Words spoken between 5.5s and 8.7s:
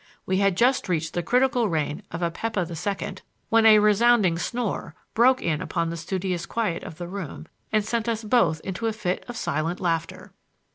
upon the studious quiet of the room and sent us both